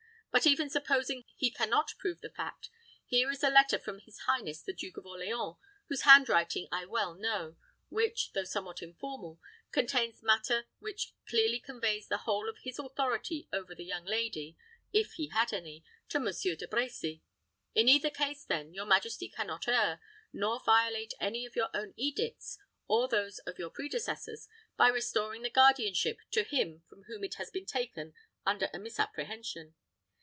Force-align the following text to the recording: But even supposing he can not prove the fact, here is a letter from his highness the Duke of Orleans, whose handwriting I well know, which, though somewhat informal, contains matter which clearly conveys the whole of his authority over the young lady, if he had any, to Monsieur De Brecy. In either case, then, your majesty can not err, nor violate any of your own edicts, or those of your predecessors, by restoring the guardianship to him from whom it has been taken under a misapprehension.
But 0.33 0.47
even 0.47 0.69
supposing 0.69 1.25
he 1.35 1.51
can 1.51 1.69
not 1.69 1.91
prove 1.99 2.21
the 2.21 2.29
fact, 2.29 2.69
here 3.05 3.29
is 3.31 3.43
a 3.43 3.49
letter 3.49 3.77
from 3.77 3.99
his 3.99 4.19
highness 4.19 4.61
the 4.61 4.71
Duke 4.71 4.95
of 4.95 5.05
Orleans, 5.05 5.57
whose 5.89 6.03
handwriting 6.03 6.69
I 6.71 6.85
well 6.85 7.13
know, 7.15 7.57
which, 7.89 8.31
though 8.31 8.45
somewhat 8.45 8.81
informal, 8.81 9.41
contains 9.73 10.23
matter 10.23 10.67
which 10.79 11.11
clearly 11.27 11.59
conveys 11.59 12.07
the 12.07 12.19
whole 12.19 12.47
of 12.47 12.59
his 12.59 12.79
authority 12.79 13.49
over 13.51 13.75
the 13.75 13.83
young 13.83 14.05
lady, 14.05 14.55
if 14.93 15.15
he 15.15 15.27
had 15.27 15.51
any, 15.51 15.83
to 16.07 16.17
Monsieur 16.17 16.55
De 16.55 16.65
Brecy. 16.65 17.23
In 17.75 17.89
either 17.89 18.09
case, 18.09 18.45
then, 18.45 18.73
your 18.73 18.85
majesty 18.85 19.27
can 19.27 19.47
not 19.47 19.67
err, 19.67 19.99
nor 20.31 20.61
violate 20.63 21.13
any 21.19 21.45
of 21.45 21.57
your 21.57 21.67
own 21.73 21.93
edicts, 21.97 22.57
or 22.87 23.09
those 23.09 23.39
of 23.39 23.59
your 23.59 23.69
predecessors, 23.69 24.47
by 24.77 24.87
restoring 24.87 25.41
the 25.41 25.49
guardianship 25.49 26.21
to 26.31 26.43
him 26.45 26.83
from 26.87 27.03
whom 27.03 27.21
it 27.25 27.33
has 27.33 27.51
been 27.51 27.65
taken 27.65 28.13
under 28.45 28.69
a 28.73 28.79
misapprehension. 28.79 29.75